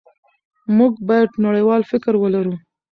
موږ 0.77 0.93
باید 1.09 1.29
نړیوال 1.45 1.81
فکر 1.91 2.13
ولرو. 2.19 2.55